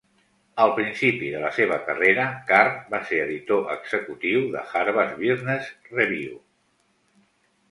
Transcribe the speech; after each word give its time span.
Al 0.63 0.71
principi 0.77 1.27
de 1.33 1.41
la 1.43 1.51
seva 1.57 1.77
carrera, 1.89 2.25
Carr 2.51 2.73
va 2.95 3.01
ser 3.11 3.19
editor 3.27 3.69
executiu 3.77 4.49
de 4.57 4.65
"Harvard 4.73 5.15
Business 5.21 5.71
Review". 6.01 6.35